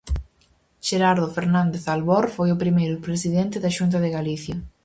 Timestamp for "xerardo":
0.87-1.27